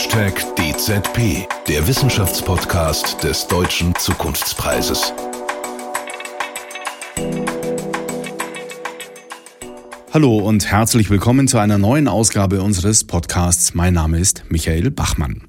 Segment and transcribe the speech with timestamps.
[0.00, 5.12] Hashtag DZP, der Wissenschaftspodcast des Deutschen Zukunftspreises.
[10.10, 13.74] Hallo und herzlich willkommen zu einer neuen Ausgabe unseres Podcasts.
[13.74, 15.42] Mein Name ist Michael Bachmann.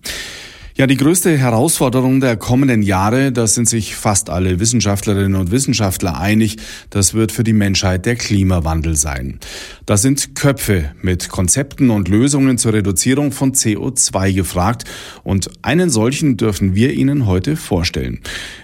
[0.73, 6.17] Ja, die größte Herausforderung der kommenden Jahre, da sind sich fast alle Wissenschaftlerinnen und Wissenschaftler
[6.17, 6.57] einig,
[6.89, 9.39] das wird für die Menschheit der Klimawandel sein.
[9.85, 14.85] Da sind Köpfe mit Konzepten und Lösungen zur Reduzierung von CO2 gefragt
[15.23, 18.21] und einen solchen dürfen wir Ihnen heute vorstellen.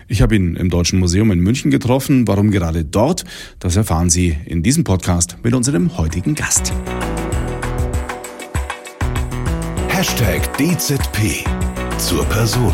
[0.07, 2.25] Ich habe ihn im Deutschen Museum in München getroffen.
[2.25, 3.25] Warum gerade dort?
[3.59, 6.71] Das erfahren Sie in diesem Podcast mit unserem heutigen Gast.
[9.89, 11.43] Hashtag DZP
[11.97, 12.73] zur Person.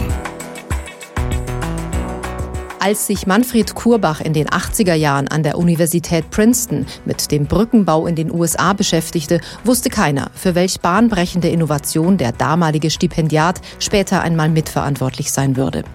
[2.80, 8.06] Als sich Manfred Kurbach in den 80er Jahren an der Universität Princeton mit dem Brückenbau
[8.06, 14.50] in den USA beschäftigte, wusste keiner, für welch bahnbrechende Innovation der damalige Stipendiat später einmal
[14.50, 15.86] mitverantwortlich sein würde.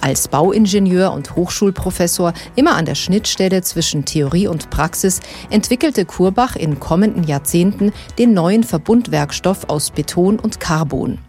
[0.00, 6.80] Als Bauingenieur und Hochschulprofessor immer an der Schnittstelle zwischen Theorie und Praxis entwickelte Kurbach in
[6.80, 11.20] kommenden Jahrzehnten den neuen Verbundwerkstoff aus Beton und Carbon.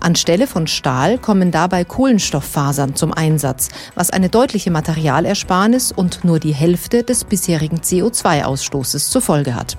[0.00, 6.54] Anstelle von Stahl kommen dabei Kohlenstofffasern zum Einsatz, was eine deutliche Materialersparnis und nur die
[6.54, 9.76] Hälfte des bisherigen CO2-Ausstoßes zur Folge hat.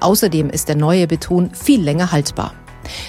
[0.00, 2.54] Außerdem ist der neue Beton viel länger haltbar.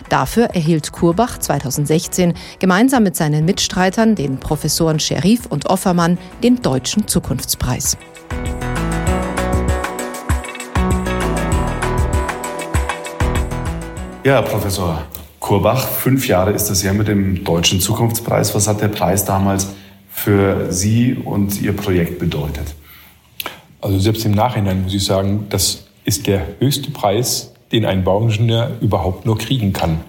[0.09, 7.07] Dafür erhielt Kurbach 2016 gemeinsam mit seinen Mitstreitern, den Professoren Scherif und Offermann, den Deutschen
[7.07, 7.97] Zukunftspreis.
[14.23, 15.07] Ja, Professor
[15.39, 18.53] Kurbach, fünf Jahre ist das ja mit dem Deutschen Zukunftspreis.
[18.55, 19.69] Was hat der Preis damals
[20.09, 22.75] für Sie und Ihr Projekt bedeutet?
[23.81, 28.77] Also selbst im Nachhinein muss ich sagen, das ist der höchste Preis, den ein Bauingenieur
[28.81, 30.01] überhaupt nur kriegen kann.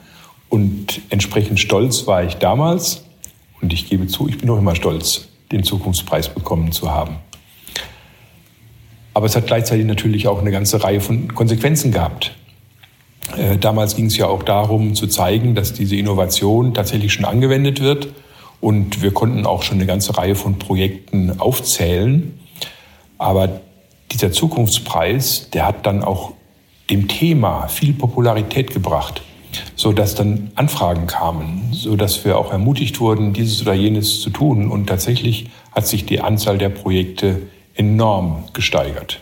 [0.48, 3.04] Und entsprechend stolz war ich damals.
[3.60, 7.16] Und ich gebe zu, ich bin noch immer stolz, den Zukunftspreis bekommen zu haben.
[9.14, 12.32] Aber es hat gleichzeitig natürlich auch eine ganze Reihe von Konsequenzen gehabt.
[13.36, 17.80] Äh, damals ging es ja auch darum zu zeigen, dass diese Innovation tatsächlich schon angewendet
[17.80, 18.08] wird.
[18.60, 22.38] Und wir konnten auch schon eine ganze Reihe von Projekten aufzählen.
[23.18, 23.60] Aber
[24.12, 26.32] dieser Zukunftspreis, der hat dann auch
[26.90, 29.22] dem Thema viel Popularität gebracht,
[29.76, 34.30] so dass dann Anfragen kamen, so dass wir auch ermutigt wurden, dieses oder jenes zu
[34.30, 34.70] tun.
[34.70, 37.42] Und tatsächlich hat sich die Anzahl der Projekte
[37.74, 39.20] enorm gesteigert.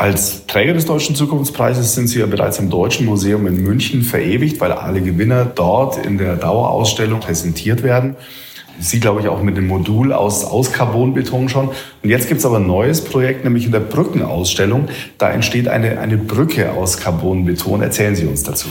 [0.00, 4.58] Als Träger des Deutschen Zukunftspreises sind Sie ja bereits im Deutschen Museum in München verewigt,
[4.58, 8.16] weil alle Gewinner dort in der Dauerausstellung präsentiert werden.
[8.78, 11.68] Sie, glaube ich, auch mit dem Modul aus, aus Carbonbeton schon.
[11.68, 14.88] Und jetzt gibt es aber ein neues Projekt, nämlich in der Brückenausstellung.
[15.18, 17.82] Da entsteht eine, eine Brücke aus Carbonbeton.
[17.82, 18.68] Erzählen Sie uns dazu.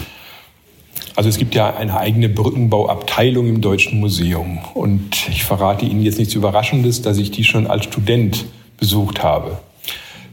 [1.16, 4.57] Also es gibt ja eine eigene Brückenbauabteilung im Deutschen Museum.
[4.73, 8.46] Und ich verrate Ihnen jetzt nichts Überraschendes, dass ich die schon als Student
[8.79, 9.59] besucht habe.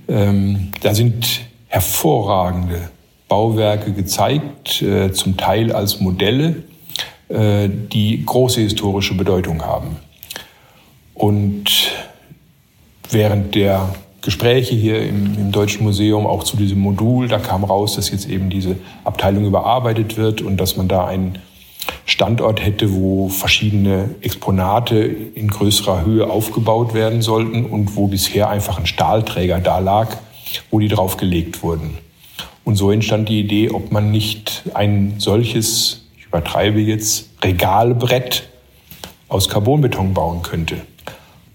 [0.09, 2.91] Ähm, da sind hervorragende
[3.29, 6.63] Bauwerke gezeigt, äh, zum Teil als Modelle,
[7.29, 9.97] äh, die große historische Bedeutung haben.
[11.15, 11.91] Und
[13.11, 17.97] während der Gespräche hier im, im, Deutschen Museum auch zu diesem Modul, da kam raus,
[17.97, 21.39] dass jetzt eben diese Abteilung überarbeitet wird und dass man da einen
[22.07, 28.79] Standort hätte, wo verschiedene Exponate in größerer Höhe aufgebaut werden sollten und wo bisher einfach
[28.79, 30.17] ein Stahlträger da lag,
[30.71, 31.99] wo die drauf gelegt wurden.
[32.65, 38.49] Und so entstand die Idee, ob man nicht ein solches, ich übertreibe jetzt, Regalbrett
[39.29, 40.77] aus Carbonbeton bauen könnte.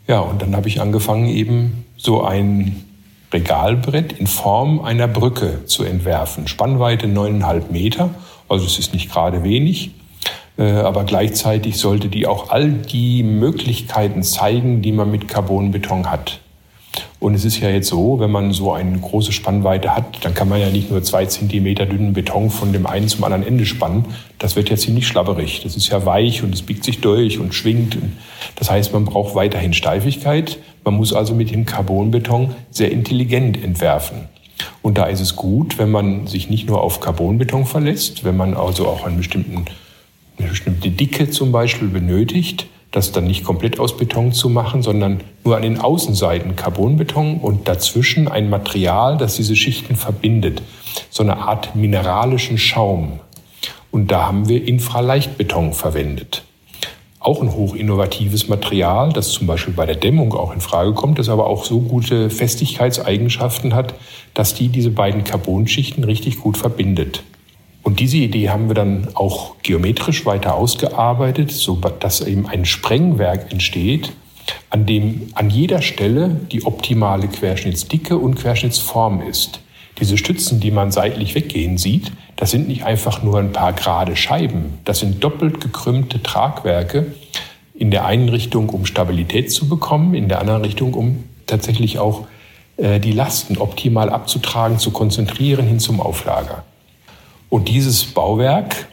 [0.08, 2.86] Ja, und dann habe ich angefangen, eben so ein
[3.34, 6.50] Regalbrett in Form einer Brücke zu entwerfen.
[6.50, 8.10] Spannweite neuneinhalb Meter,
[8.50, 9.92] also es ist nicht gerade wenig.
[10.58, 16.40] Äh, aber gleichzeitig sollte die auch all die Möglichkeiten zeigen, die man mit Carbonbeton hat.
[17.20, 20.50] Und es ist ja jetzt so, wenn man so eine große Spannweite hat, dann kann
[20.50, 24.06] man ja nicht nur zwei Zentimeter dünnen Beton von dem einen zum anderen Ende spannen.
[24.40, 25.62] Das wird ja ziemlich schlabberig.
[25.64, 27.98] Das ist ja weich und es biegt sich durch und schwingt.
[28.56, 30.58] Das heißt, man braucht weiterhin Steifigkeit.
[30.84, 34.28] Man muss also mit dem Carbonbeton sehr intelligent entwerfen.
[34.82, 38.56] Und da ist es gut, wenn man sich nicht nur auf Carbonbeton verlässt, wenn man
[38.56, 39.66] also auch einen bestimmten
[40.42, 45.22] eine bestimmte Dicke zum Beispiel benötigt, das dann nicht komplett aus Beton zu machen, sondern
[45.44, 50.62] nur an den Außenseiten Carbonbeton und dazwischen ein Material, das diese Schichten verbindet.
[51.10, 53.20] So eine Art mineralischen Schaum.
[53.92, 56.44] Und da haben wir Infraleichtbeton verwendet.
[57.20, 61.30] Auch ein hochinnovatives Material, das zum Beispiel bei der Dämmung auch in Frage kommt, das
[61.30, 63.94] aber auch so gute Festigkeitseigenschaften hat,
[64.34, 67.24] dass die diese beiden Carbonschichten richtig gut verbindet.
[67.84, 73.52] Und diese Idee haben wir dann auch geometrisch weiter ausgearbeitet, so dass eben ein Sprengwerk
[73.52, 74.12] entsteht,
[74.70, 79.62] an dem an jeder Stelle die optimale Querschnittsdicke und Querschnittsform ist.
[80.00, 84.16] Diese Stützen, die man seitlich weggehen sieht, das sind nicht einfach nur ein paar gerade
[84.16, 87.14] Scheiben, das sind doppelt gekrümmte Tragwerke,
[87.74, 92.28] in der einen Richtung, um Stabilität zu bekommen, in der anderen Richtung, um tatsächlich auch
[92.78, 96.64] äh, die Lasten optimal abzutragen, zu konzentrieren hin zum Auflager.
[97.52, 98.88] Und dieses Bauwerk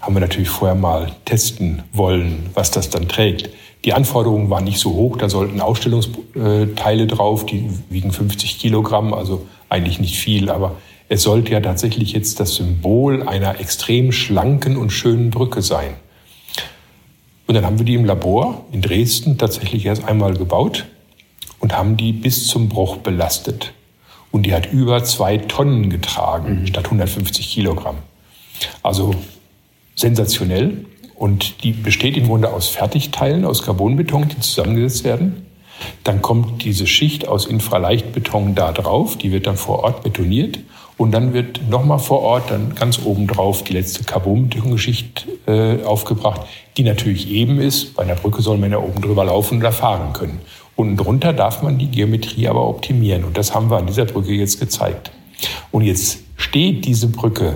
[0.00, 3.50] haben wir natürlich vorher mal testen wollen, was das dann trägt.
[3.84, 9.46] Die Anforderungen waren nicht so hoch, da sollten Ausstellungsteile drauf, die wiegen 50 Kilogramm, also
[9.68, 10.76] eigentlich nicht viel, aber
[11.10, 15.92] es sollte ja tatsächlich jetzt das Symbol einer extrem schlanken und schönen Brücke sein.
[17.46, 20.86] Und dann haben wir die im Labor in Dresden tatsächlich erst einmal gebaut
[21.60, 23.74] und haben die bis zum Bruch belastet.
[24.32, 26.66] Und die hat über zwei Tonnen getragen, mhm.
[26.66, 27.98] statt 150 Kilogramm.
[28.82, 29.14] Also
[29.94, 30.84] sensationell.
[31.14, 35.46] Und die besteht im Grunde aus Fertigteilen, aus Carbonbeton, die zusammengesetzt werden.
[36.04, 40.58] Dann kommt diese Schicht aus Infraleichtbeton da drauf, die wird dann vor Ort betoniert.
[40.98, 46.42] Und dann wird nochmal vor Ort dann ganz oben drauf die letzte Carbonbetonschicht äh, aufgebracht,
[46.76, 47.94] die natürlich eben ist.
[47.94, 50.40] Bei einer Brücke soll man ja oben drüber laufen oder fahren können.
[50.82, 53.22] Unten drunter darf man die Geometrie aber optimieren.
[53.22, 55.12] Und das haben wir an dieser Brücke jetzt gezeigt.
[55.70, 57.54] Und jetzt steht diese Brücke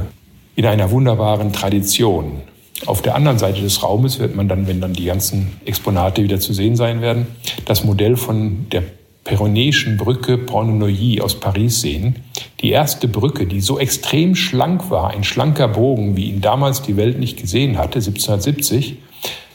[0.54, 2.42] in einer wunderbaren Tradition.
[2.86, 6.38] Auf der anderen Seite des Raumes wird man dann, wenn dann die ganzen Exponate wieder
[6.38, 7.26] zu sehen sein werden,
[7.64, 8.84] das Modell von der
[9.24, 12.22] Peronäischen Brücke Porte-Neuilly aus Paris sehen.
[12.60, 16.96] Die erste Brücke, die so extrem schlank war, ein schlanker Bogen, wie ihn damals die
[16.96, 18.98] Welt nicht gesehen hatte, 1770.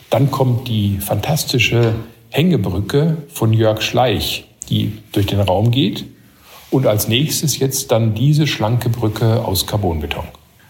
[0.10, 1.94] Dann kommt die fantastische
[2.32, 6.06] Hängebrücke von Jörg Schleich, die durch den Raum geht.
[6.70, 10.24] Und als nächstes jetzt dann diese schlanke Brücke aus Carbonbeton.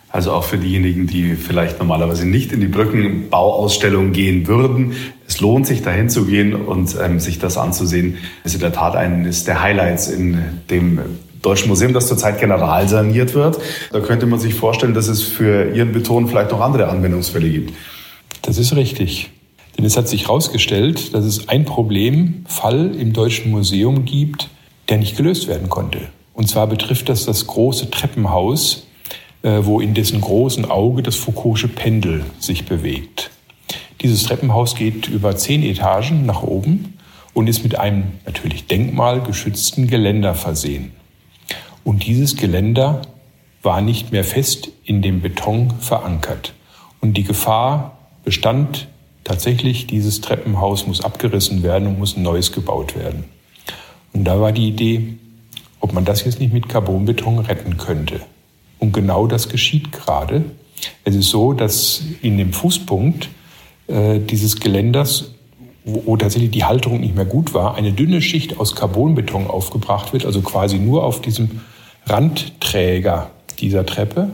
[0.09, 4.93] Also auch für diejenigen, die vielleicht normalerweise nicht in die Brückenbauausstellung gehen würden.
[5.25, 8.17] Es lohnt sich, dahin zu gehen und ähm, sich das anzusehen.
[8.43, 10.99] Das ist in der Tat eines der Highlights in dem
[11.41, 13.59] Deutschen Museum, das zurzeit general saniert wird.
[13.91, 17.73] Da könnte man sich vorstellen, dass es für Ihren Beton vielleicht noch andere Anwendungsfälle gibt.
[18.41, 19.29] Das ist richtig.
[19.81, 24.47] Denn es hat sich herausgestellt, dass es ein Problemfall im Deutschen Museum gibt,
[24.89, 26.01] der nicht gelöst werden konnte.
[26.35, 28.85] Und zwar betrifft das das große Treppenhaus,
[29.41, 33.31] äh, wo in dessen großen Auge das Foucault'sche Pendel sich bewegt.
[34.01, 36.99] Dieses Treppenhaus geht über zehn Etagen nach oben
[37.33, 40.91] und ist mit einem natürlich denkmalgeschützten Geländer versehen.
[41.83, 43.01] Und dieses Geländer
[43.63, 46.53] war nicht mehr fest in dem Beton verankert.
[46.99, 48.87] Und die Gefahr bestand
[49.31, 53.23] tatsächlich, dieses Treppenhaus muss abgerissen werden und muss ein neues gebaut werden.
[54.11, 55.13] Und da war die Idee,
[55.79, 58.19] ob man das jetzt nicht mit Carbonbeton retten könnte.
[58.77, 60.43] Und genau das geschieht gerade.
[61.05, 63.29] Es ist so, dass in dem Fußpunkt
[63.87, 65.31] äh, dieses Geländers,
[65.85, 70.11] wo, wo tatsächlich die Halterung nicht mehr gut war, eine dünne Schicht aus Carbonbeton aufgebracht
[70.11, 71.61] wird, also quasi nur auf diesem
[72.05, 74.29] Randträger dieser Treppe,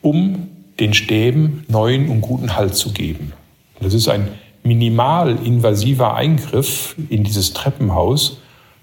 [0.00, 0.48] um
[0.80, 3.34] den Stäben neuen und guten Halt zu geben.
[3.84, 4.28] Das ist ein
[4.62, 8.38] minimal invasiver Eingriff in dieses Treppenhaus.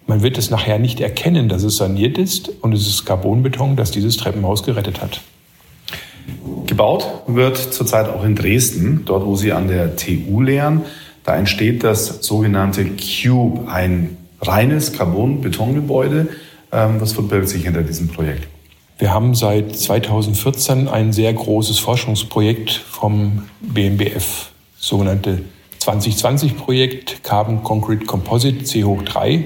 [0.06, 3.89] Man wird es nachher nicht erkennen, dass es saniert ist und es ist Carbonbeton, das
[3.89, 5.22] dieses Treppenhaus gerettet hat.
[6.67, 10.84] Gebaut wird zurzeit auch in Dresden, dort wo Sie an der TU lehren.
[11.24, 16.29] Da entsteht das sogenannte Cube, ein reines Carbon-Betongebäude.
[16.72, 18.48] Ähm, was verbirgt sich hinter diesem Projekt?
[19.00, 24.51] Wir haben seit 2014 ein sehr großes Forschungsprojekt vom BMBF
[24.82, 25.44] sogenannte
[25.80, 29.46] 2020-Projekt Carbon Concrete Composite C hoch 3.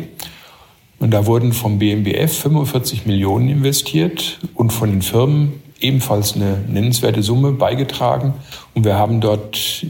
[0.97, 7.21] Und da wurden vom BMBF 45 Millionen investiert und von den Firmen ebenfalls eine nennenswerte
[7.21, 8.33] Summe beigetragen.
[8.73, 9.85] Und wir haben dort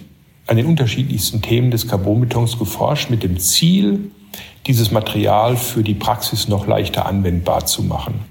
[0.47, 4.11] an den unterschiedlichsten Themen des Carbonbetons geforscht mit dem Ziel,
[4.65, 8.25] dieses Material für die Praxis noch leichter anwendbar zu machen.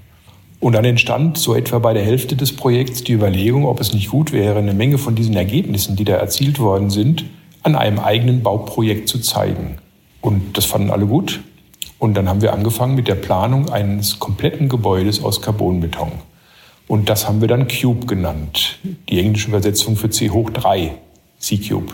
[0.65, 4.09] Und dann entstand so etwa bei der Hälfte des Projekts die Überlegung, ob es nicht
[4.09, 7.23] gut wäre, eine Menge von diesen Ergebnissen, die da erzielt worden sind,
[7.61, 9.77] an einem eigenen Bauprojekt zu zeigen.
[10.21, 11.41] Und das fanden alle gut.
[11.99, 16.13] Und dann haben wir angefangen mit der Planung eines kompletten Gebäudes aus Carbonbeton.
[16.87, 18.79] Und das haben wir dann Cube genannt.
[19.07, 20.95] Die englische Übersetzung für C hoch 3,
[21.37, 21.93] C-Cube.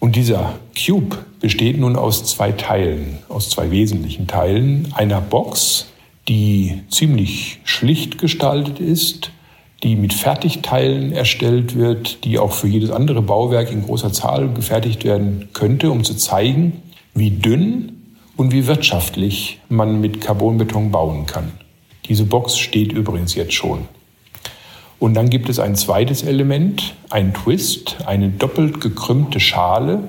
[0.00, 4.90] Und dieser Cube besteht nun aus zwei Teilen, aus zwei wesentlichen Teilen.
[4.94, 5.88] Einer Box,
[6.28, 9.30] die ziemlich schlicht gestaltet ist,
[9.82, 15.04] die mit Fertigteilen erstellt wird, die auch für jedes andere Bauwerk in großer Zahl gefertigt
[15.04, 16.82] werden könnte, um zu zeigen,
[17.14, 17.92] wie dünn
[18.36, 21.52] und wie wirtschaftlich man mit Carbonbeton bauen kann.
[22.08, 23.86] Diese Box steht übrigens jetzt schon.
[24.98, 30.08] Und dann gibt es ein zweites Element, ein Twist, eine doppelt gekrümmte Schale,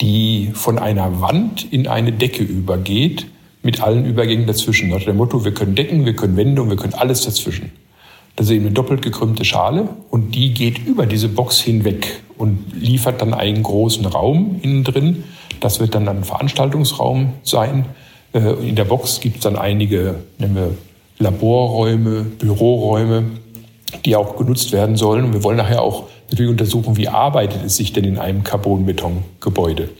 [0.00, 3.26] die von einer Wand in eine Decke übergeht,
[3.62, 4.88] mit allen Übergängen dazwischen.
[4.88, 7.72] Nach dem Motto, wir können Decken, wir können Wände und wir können alles dazwischen.
[8.36, 12.64] Das ist eben eine doppelt gekrümmte Schale und die geht über diese Box hinweg und
[12.74, 15.24] liefert dann einen großen Raum innen drin.
[15.60, 17.84] Das wird dann ein Veranstaltungsraum sein.
[18.32, 20.74] Äh, in der Box gibt es dann einige nennen wir
[21.18, 23.24] Laborräume, Büroräume,
[24.06, 25.26] die auch genutzt werden sollen.
[25.26, 29.90] Und wir wollen nachher auch natürlich untersuchen, wie arbeitet es sich denn in einem Carbonbetongebäude.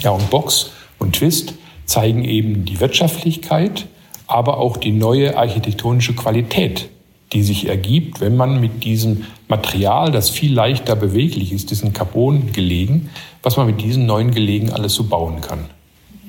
[0.00, 1.52] Ja, und Box und Twist
[1.88, 3.86] zeigen eben die Wirtschaftlichkeit,
[4.26, 6.90] aber auch die neue architektonische Qualität,
[7.32, 13.08] die sich ergibt, wenn man mit diesem Material, das viel leichter beweglich ist, diesen Carbon-Gelegen,
[13.42, 15.64] was man mit diesen neuen Gelegen alles so bauen kann.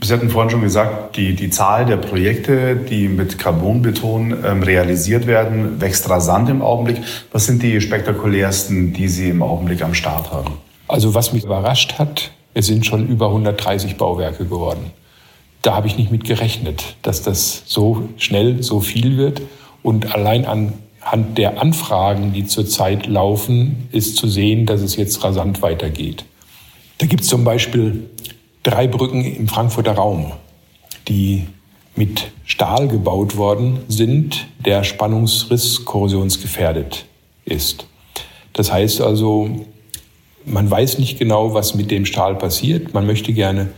[0.02, 5.28] Sie hatten vorhin schon gesagt, die, die Zahl der Projekte, die mit Carbonbeton ähm, realisiert
[5.28, 7.02] werden, wächst rasant im Augenblick.
[7.34, 10.54] Was sind die spektakulärsten, die Sie im Augenblick am Start haben?
[10.88, 14.92] Also was mich überrascht hat, es sind schon über 130 Bauwerke geworden.
[15.62, 19.42] Da habe ich nicht mit gerechnet, dass das so schnell so viel wird.
[19.84, 25.62] Und allein anhand der Anfragen, die zurzeit laufen, ist zu sehen, dass es jetzt rasant
[25.62, 26.26] weitergeht.
[27.00, 28.10] Da gibt es zum Beispiel
[28.64, 30.32] drei Brücken im Frankfurter Raum,
[31.08, 31.48] die
[31.96, 37.06] mit Stahl gebaut worden sind, der Spannungsriss korrosionsgefährdet
[37.46, 37.86] ist.
[38.54, 39.66] Das heißt also,
[40.46, 42.94] man weiß nicht genau, was mit dem Stahl passiert.
[42.94, 43.70] Man möchte gerne,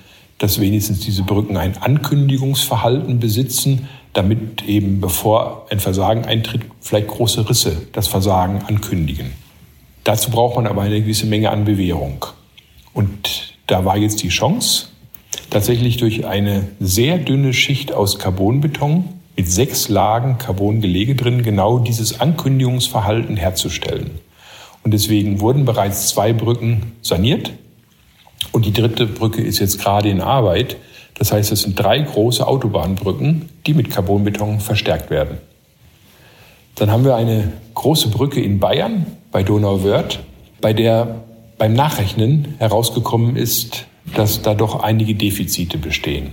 [0.41, 7.47] dass wenigstens diese Brücken ein Ankündigungsverhalten besitzen, damit eben bevor ein Versagen eintritt, vielleicht große
[7.47, 9.33] Risse das Versagen ankündigen.
[10.03, 12.25] Dazu braucht man aber eine gewisse Menge an Bewährung.
[12.91, 14.87] Und da war jetzt die Chance,
[15.51, 19.03] tatsächlich durch eine sehr dünne Schicht aus Carbonbeton
[19.37, 24.09] mit sechs Lagen Carbongelege drin genau dieses Ankündigungsverhalten herzustellen.
[24.83, 27.53] Und deswegen wurden bereits zwei Brücken saniert
[28.51, 30.77] und die dritte Brücke ist jetzt gerade in Arbeit.
[31.15, 35.37] Das heißt, es sind drei große Autobahnbrücken, die mit Carbonbeton verstärkt werden.
[36.75, 40.19] Dann haben wir eine große Brücke in Bayern bei Donauwörth,
[40.61, 41.23] bei der
[41.57, 46.31] beim Nachrechnen herausgekommen ist, dass da doch einige Defizite bestehen.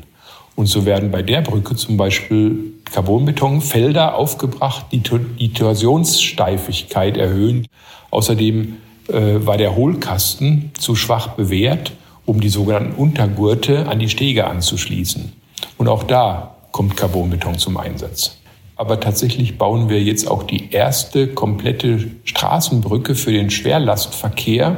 [0.56, 5.02] Und so werden bei der Brücke zum Beispiel Carbonbetonfelder aufgebracht, die
[5.38, 7.66] die Torsionssteifigkeit erhöhen.
[8.10, 11.92] Außerdem äh, war der Hohlkasten zu schwach bewährt,
[12.26, 15.32] um die sogenannten Untergurte an die Stege anzuschließen.
[15.78, 18.36] Und auch da kommt Carbonbeton zum Einsatz.
[18.76, 24.76] Aber tatsächlich bauen wir jetzt auch die erste komplette Straßenbrücke für den Schwerlastverkehr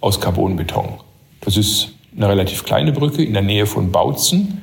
[0.00, 1.00] aus Carbonbeton.
[1.40, 4.62] Das ist eine relativ kleine Brücke in der Nähe von Bautzen.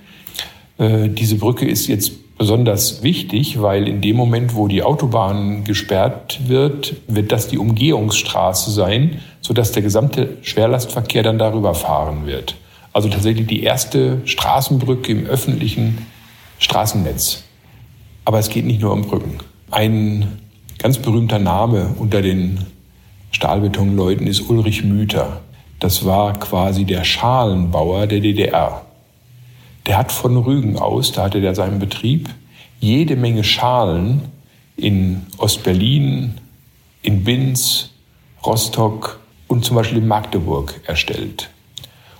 [0.77, 6.39] Äh, diese Brücke ist jetzt besonders wichtig, weil in dem Moment, wo die Autobahn gesperrt
[6.47, 12.55] wird, wird das die Umgehungsstraße sein, sodass der gesamte Schwerlastverkehr dann darüber fahren wird.
[12.93, 16.05] Also tatsächlich die erste Straßenbrücke im öffentlichen
[16.59, 17.43] Straßennetz.
[18.25, 19.37] Aber es geht nicht nur um Brücken.
[19.71, 20.39] Ein
[20.79, 22.65] ganz berühmter Name unter den
[23.31, 25.41] Stahlbetonleuten ist Ulrich Müther.
[25.79, 28.86] Das war quasi der Schalenbauer der DDR.
[29.87, 32.29] Der hat von Rügen aus, da hatte der seinen Betrieb,
[32.79, 34.21] jede Menge Schalen
[34.75, 36.35] in Ostberlin,
[37.01, 37.89] in Binz,
[38.45, 41.49] Rostock und zum Beispiel in Magdeburg erstellt.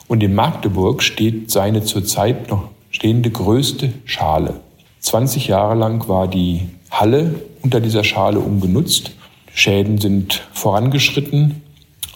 [0.07, 4.61] Und in Magdeburg steht seine zurzeit noch stehende größte Schale.
[5.01, 9.11] 20 Jahre lang war die Halle unter dieser Schale ungenutzt
[9.57, 11.63] Schäden sind vorangeschritten.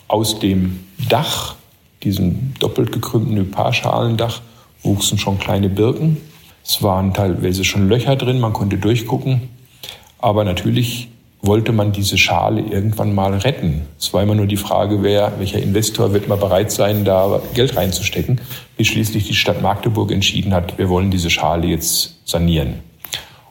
[0.08, 1.56] Aus dem Dach,
[2.04, 4.42] diesem doppelt gekrümmten Hyparschalendach,
[4.84, 6.18] wuchsen schon kleine Birken.
[6.64, 9.50] Es waren teilweise schon Löcher drin, man konnte durchgucken.
[10.20, 11.10] Aber natürlich
[11.42, 13.82] wollte man diese Schale irgendwann mal retten.
[14.00, 17.76] Es war immer nur die Frage, wer, welcher Investor wird mal bereit sein, da Geld
[17.76, 18.40] reinzustecken,
[18.78, 22.76] bis schließlich die Stadt Magdeburg entschieden hat, wir wollen diese Schale jetzt sanieren.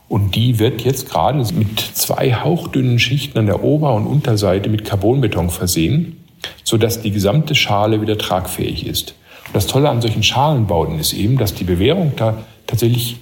[0.08, 4.84] Und die wird jetzt gerade mit zwei hauchdünnen Schichten an der Ober- und Unterseite mit
[4.84, 6.25] Carbonbeton versehen,
[6.64, 9.14] sodass die gesamte Schale wieder tragfähig ist.
[9.52, 13.16] Das Tolle an solchen Schalenbauten ist eben, dass die Bewährung da tatsächlich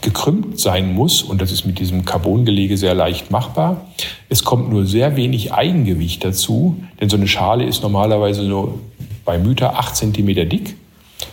[0.00, 3.86] gekrümmt sein muss und das ist mit diesem Carbongelege sehr leicht machbar.
[4.28, 8.78] Es kommt nur sehr wenig Eigengewicht dazu, denn so eine Schale ist normalerweise nur
[9.24, 10.76] bei Müter acht Zentimeter dick.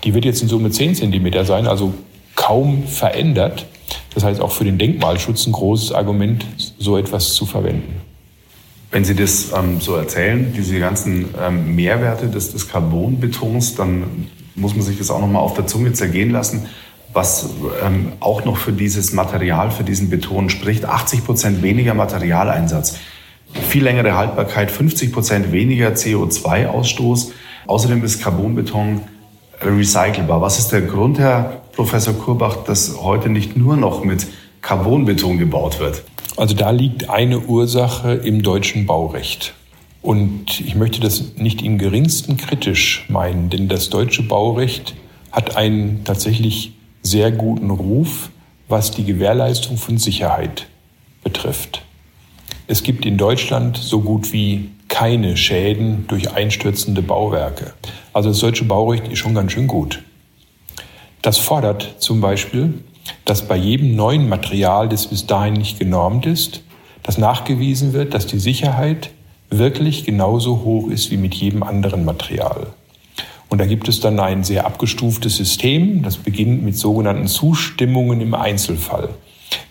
[0.04, 1.94] Die wird jetzt in Summe zehn Zentimeter sein, also
[2.36, 3.66] kaum verändert.
[4.14, 6.46] Das heißt auch für den Denkmalschutz ein großes Argument,
[6.80, 8.02] so etwas zu verwenden.
[8.96, 14.74] Wenn Sie das ähm, so erzählen, diese ganzen ähm, Mehrwerte des, des Carbonbetons, dann muss
[14.74, 16.68] man sich das auch nochmal auf der Zunge zergehen lassen,
[17.12, 17.50] was
[17.86, 20.86] ähm, auch noch für dieses Material, für diesen Beton spricht.
[20.86, 22.98] 80 Prozent weniger Materialeinsatz.
[23.68, 27.32] viel längere Haltbarkeit, 50 Prozent weniger CO2-Ausstoß.
[27.68, 29.02] Außerdem ist Carbonbeton
[29.62, 30.40] recycelbar.
[30.40, 34.26] Was ist der Grund, Herr Professor Kurbach, dass heute nicht nur noch mit
[34.62, 36.06] Carbonbeton gebaut wird?
[36.38, 39.54] Also da liegt eine Ursache im deutschen Baurecht.
[40.02, 44.96] Und ich möchte das nicht im geringsten kritisch meinen, denn das deutsche Baurecht
[45.32, 48.30] hat einen tatsächlich sehr guten Ruf,
[48.68, 50.68] was die Gewährleistung von Sicherheit
[51.24, 51.82] betrifft.
[52.68, 57.74] Es gibt in Deutschland so gut wie keine Schäden durch einstürzende Bauwerke.
[58.12, 60.04] Also das deutsche Baurecht ist schon ganz schön gut.
[61.22, 62.76] Das fordert zum Beispiel,
[63.26, 66.62] dass bei jedem neuen Material, das bis dahin nicht genormt ist,
[67.04, 69.12] dass nachgewiesen wird, dass die Sicherheit
[69.50, 72.68] wirklich genauso hoch ist wie mit jedem anderen Material.
[73.50, 78.34] Und da gibt es dann ein sehr abgestuftes System, das beginnt mit sogenannten Zustimmungen im
[78.34, 79.10] Einzelfall.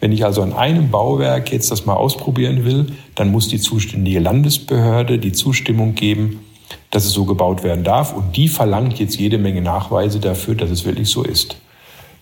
[0.00, 4.21] Wenn ich also an einem Bauwerk jetzt das mal ausprobieren will, dann muss die zuständige
[4.21, 6.41] Landesbehörde die Zustimmung geben,
[6.91, 8.14] dass es so gebaut werden darf.
[8.14, 11.57] Und die verlangt jetzt jede Menge Nachweise dafür, dass es wirklich so ist.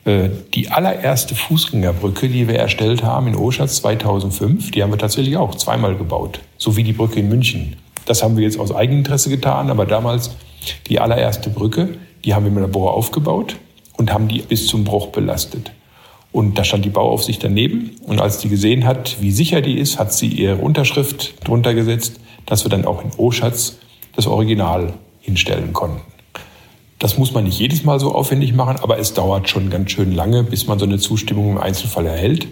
[0.04, 5.37] Äh, die allererste Fußgängerbrücke, die wir erstellt haben in Oschatz 2005, die haben wir tatsächlich
[5.37, 6.40] auch zweimal gebaut.
[6.59, 7.76] So wie die Brücke in München.
[8.04, 10.30] Das haben wir jetzt aus Eigeninteresse getan, aber damals
[10.88, 13.56] die allererste Brücke, die haben wir im Labor aufgebaut
[13.97, 15.73] und haben die bis zum Bruch belastet.
[16.32, 17.92] Und da stand die Bauaufsicht daneben.
[18.06, 22.18] Und als die gesehen hat, wie sicher die ist, hat sie ihre Unterschrift drunter gesetzt,
[22.47, 23.78] dass wir dann auch in Oschatz
[24.16, 26.12] das Original hinstellen konnten.
[27.02, 30.12] Das muss man nicht jedes Mal so aufwendig machen, aber es dauert schon ganz schön
[30.12, 32.47] lange, bis man so eine Zustimmung im Einzelfall erhält.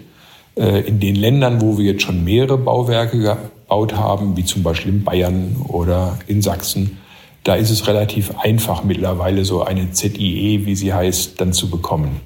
[0.57, 4.91] Äh, in den Ländern, wo wir jetzt schon mehrere Bauwerke gebaut haben, wie zum Beispiel
[4.91, 6.97] in Bayern oder in Sachsen,
[7.45, 12.19] da ist es relativ einfach mittlerweile so eine ZIE, wie sie heißt, dann zu bekommen.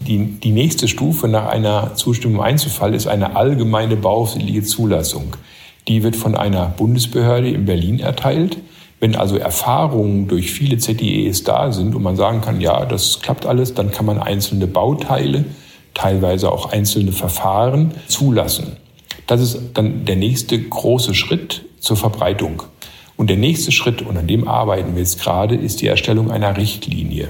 [0.00, 5.36] Die, die nächste Stufe nach einer Zustimmung im Einzelfall ist eine allgemeine baurechtliche Zulassung.
[5.86, 8.56] Die wird von einer Bundesbehörde in Berlin erteilt.
[9.04, 13.44] Wenn also Erfahrungen durch viele ZIEs da sind und man sagen kann, ja, das klappt
[13.44, 15.44] alles, dann kann man einzelne Bauteile,
[15.92, 18.78] teilweise auch einzelne Verfahren zulassen.
[19.26, 22.62] Das ist dann der nächste große Schritt zur Verbreitung.
[23.18, 26.56] Und der nächste Schritt, und an dem arbeiten wir jetzt gerade, ist die Erstellung einer
[26.56, 27.28] Richtlinie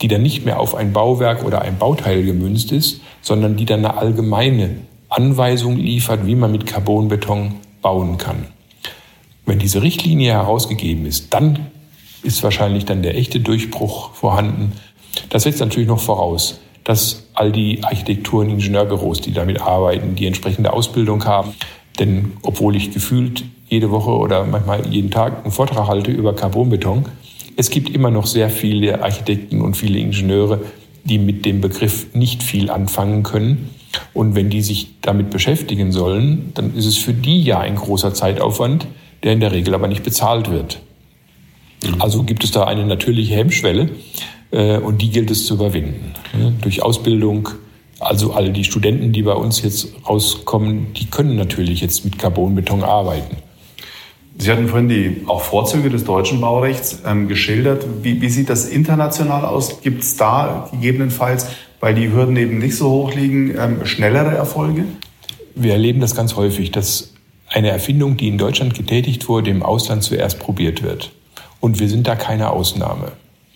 [0.00, 3.84] die dann nicht mehr auf ein Bauwerk oder ein Bauteil gemünzt ist, sondern die dann
[3.84, 8.44] eine allgemeine Anweisung liefert, wie man mit Carbonbeton bauen kann.
[9.46, 11.66] Wenn diese Richtlinie herausgegeben ist, dann
[12.22, 14.72] ist wahrscheinlich dann der echte Durchbruch vorhanden.
[15.28, 20.26] Das setzt natürlich noch voraus, dass all die Architektur- und Ingenieurbüros, die damit arbeiten, die
[20.26, 21.52] entsprechende Ausbildung haben.
[21.98, 27.06] Denn obwohl ich gefühlt jede Woche oder manchmal jeden Tag einen Vortrag halte über Carbonbeton,
[27.56, 30.60] es gibt immer noch sehr viele Architekten und viele Ingenieure,
[31.04, 33.70] die mit dem Begriff nicht viel anfangen können.
[34.12, 38.12] Und wenn die sich damit beschäftigen sollen, dann ist es für die ja ein großer
[38.12, 38.88] Zeitaufwand,
[39.24, 40.80] der in der Regel aber nicht bezahlt wird.
[41.98, 43.90] Also gibt es da eine natürliche Hemmschwelle
[44.50, 46.14] äh, und die gilt es zu überwinden.
[46.38, 47.48] Ja, durch Ausbildung,
[48.00, 52.82] also alle die Studenten, die bei uns jetzt rauskommen, die können natürlich jetzt mit Carbonbeton
[52.82, 53.36] arbeiten.
[54.36, 57.86] Sie hatten vorhin die auch Vorzüge des deutschen Baurechts ähm, geschildert.
[58.02, 59.80] Wie, wie, sieht das international aus?
[59.80, 61.46] Gibt es da gegebenenfalls,
[61.78, 64.86] weil die Hürden eben nicht so hoch liegen, ähm, schnellere Erfolge?
[65.54, 67.13] Wir erleben das ganz häufig, dass
[67.54, 71.12] eine Erfindung, die in Deutschland getätigt wurde, im Ausland zuerst probiert wird.
[71.60, 73.12] Und wir sind da keine Ausnahme.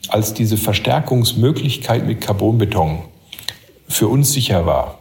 [0.09, 3.01] Als diese Verstärkungsmöglichkeit mit Carbonbeton
[3.89, 5.01] für uns sicher war,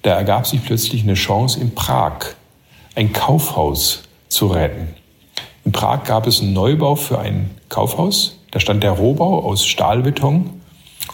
[0.00, 2.34] da ergab sich plötzlich eine Chance in Prag,
[2.94, 4.94] ein Kaufhaus zu retten.
[5.66, 8.38] In Prag gab es einen Neubau für ein Kaufhaus.
[8.50, 10.62] Da stand der Rohbau aus Stahlbeton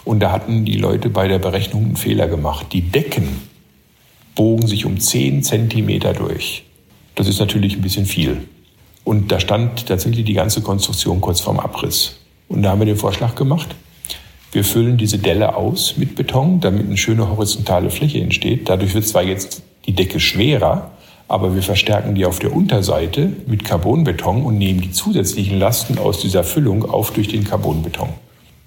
[0.05, 2.67] und da hatten die Leute bei der Berechnung einen Fehler gemacht.
[2.71, 3.41] Die Decken
[4.35, 6.62] bogen sich um 10 Zentimeter durch.
[7.15, 8.47] Das ist natürlich ein bisschen viel.
[9.03, 12.19] Und da stand tatsächlich die ganze Konstruktion kurz vorm Abriss.
[12.47, 13.75] Und da haben wir den Vorschlag gemacht.
[14.51, 18.69] Wir füllen diese Delle aus mit Beton, damit eine schöne horizontale Fläche entsteht.
[18.69, 20.91] Dadurch wird zwar jetzt die Decke schwerer,
[21.27, 26.19] aber wir verstärken die auf der Unterseite mit Carbonbeton und nehmen die zusätzlichen Lasten aus
[26.19, 28.09] dieser Füllung auf durch den Carbonbeton.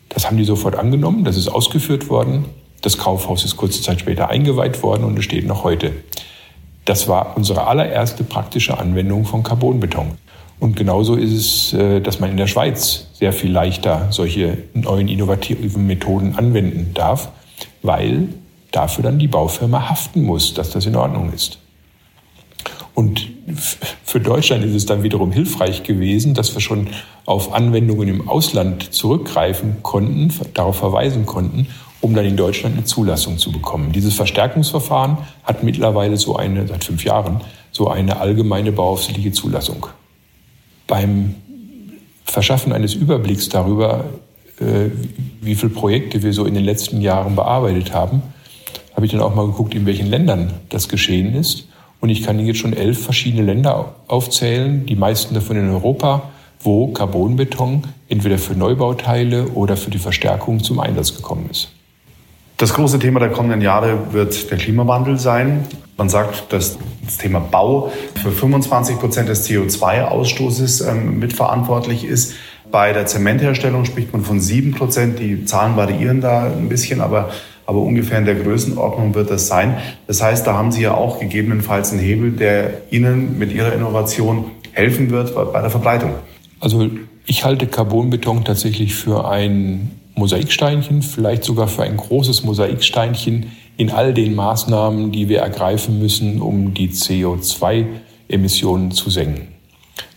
[0.08, 2.46] Das haben die sofort angenommen, das ist ausgeführt worden.
[2.82, 5.92] Das Kaufhaus ist kurze Zeit später eingeweiht worden und es steht noch heute.
[6.86, 10.12] Das war unsere allererste praktische Anwendung von Carbonbeton.
[10.58, 15.08] Und genauso ist es, äh, dass man in der Schweiz sehr viel leichter solche neuen
[15.08, 17.30] innovativen Methoden anwenden darf,
[17.82, 18.28] weil
[18.70, 21.58] dafür dann die Baufirma haften muss, dass das in Ordnung ist.
[22.94, 23.28] Und
[24.04, 26.88] für Deutschland ist es dann wiederum hilfreich gewesen, dass wir schon
[27.26, 31.66] auf Anwendungen im Ausland zurückgreifen konnten, darauf verweisen konnten,
[32.06, 33.90] um dann in Deutschland eine Zulassung zu bekommen.
[33.90, 37.40] Dieses Verstärkungsverfahren hat mittlerweile so eine, seit fünf Jahren,
[37.72, 39.88] so eine allgemeine bauaufsichtliche Zulassung.
[40.86, 41.34] Beim
[42.24, 44.04] Verschaffen eines Überblicks darüber,
[44.60, 44.90] äh,
[45.40, 48.22] wie viele Projekte wir so in den letzten Jahren bearbeitet haben,
[48.94, 51.66] habe ich dann auch mal geguckt, in welchen Ländern das geschehen ist.
[52.00, 56.86] Und ich kann jetzt schon elf verschiedene Länder aufzählen, die meisten davon in Europa, wo
[56.92, 61.70] Carbonbeton entweder für Neubauteile oder für die Verstärkung zum Einsatz gekommen ist.
[62.58, 65.66] Das große Thema der kommenden Jahre wird der Klimawandel sein.
[65.98, 67.92] Man sagt, dass das Thema Bau
[68.22, 72.32] für 25 Prozent des CO2-Ausstoßes ähm, mitverantwortlich ist.
[72.70, 75.18] Bei der Zementherstellung spricht man von sieben Prozent.
[75.18, 77.28] Die Zahlen variieren da ein bisschen, aber,
[77.66, 79.76] aber ungefähr in der Größenordnung wird das sein.
[80.06, 84.46] Das heißt, da haben Sie ja auch gegebenenfalls einen Hebel, der Ihnen mit Ihrer Innovation
[84.72, 86.14] helfen wird bei der Verbreitung.
[86.60, 86.88] Also
[87.26, 94.14] ich halte Carbonbeton tatsächlich für ein Mosaiksteinchen, vielleicht sogar für ein großes Mosaiksteinchen in all
[94.14, 99.48] den Maßnahmen, die wir ergreifen müssen, um die CO2-Emissionen zu senken.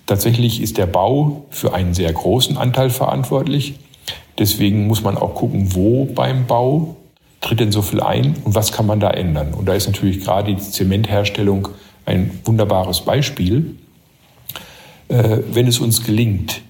[0.05, 3.75] Tatsächlich ist der Bau für einen sehr großen Anteil verantwortlich.
[4.39, 6.95] Deswegen muss man auch gucken, wo beim Bau
[7.41, 9.53] tritt denn so viel ein und was kann man da ändern.
[9.53, 11.67] Und da ist natürlich gerade die Zementherstellung
[12.05, 13.75] ein wunderbares Beispiel.
[15.09, 16.61] Äh, wenn es uns gelingt,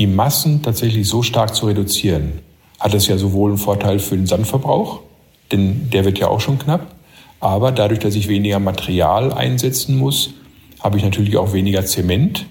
[0.00, 2.40] die Massen tatsächlich so stark zu reduzieren,
[2.80, 5.00] hat es ja sowohl einen Vorteil für den Sandverbrauch,
[5.52, 6.94] denn der wird ja auch schon knapp,
[7.38, 10.30] aber dadurch, dass ich weniger Material einsetzen muss,
[10.80, 12.46] habe ich natürlich auch weniger Zement.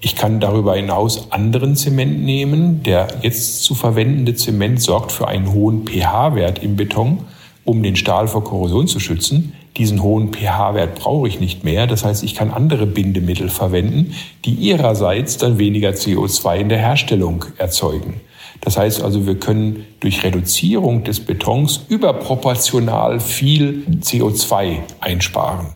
[0.00, 2.82] Ich kann darüber hinaus anderen Zement nehmen.
[2.82, 7.24] Der jetzt zu verwendende Zement sorgt für einen hohen pH-Wert im Beton,
[7.68, 9.52] um den Stahl vor Korrosion zu schützen.
[9.76, 11.86] Diesen hohen pH-Wert brauche ich nicht mehr.
[11.86, 14.14] Das heißt, ich kann andere Bindemittel verwenden,
[14.46, 18.22] die ihrerseits dann weniger CO2 in der Herstellung erzeugen.
[18.62, 25.66] Das heißt also, wir können durch Reduzierung des Betons überproportional viel CO2 einsparen.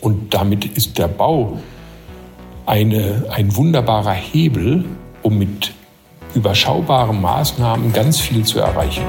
[0.00, 1.58] Und damit ist der Bau
[2.64, 4.84] eine, ein wunderbarer Hebel,
[5.22, 5.72] um mit
[6.34, 9.02] überschaubaren Maßnahmen ganz viel zu erreichen.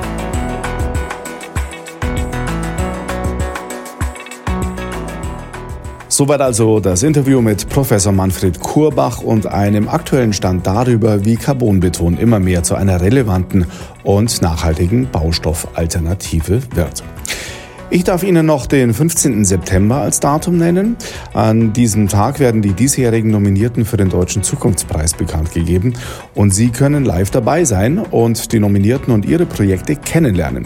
[6.13, 12.17] Soweit also das Interview mit Professor Manfred Kurbach und einem aktuellen Stand darüber, wie Carbonbeton
[12.17, 13.65] immer mehr zu einer relevanten
[14.03, 17.03] und nachhaltigen Baustoffalternative wird.
[17.89, 19.45] Ich darf Ihnen noch den 15.
[19.45, 20.97] September als Datum nennen.
[21.33, 25.93] An diesem Tag werden die diesjährigen Nominierten für den Deutschen Zukunftspreis bekannt gegeben
[26.33, 30.65] und Sie können live dabei sein und die Nominierten und ihre Projekte kennenlernen.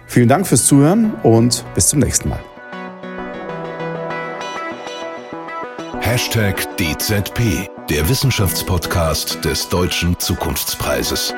[0.07, 2.50] Vielen Dank fürs Zuhören und bis zum nächsten Mal.
[6.77, 11.33] DZP, der Wissenschaftspodcast des Deutschen Zukunftspreises.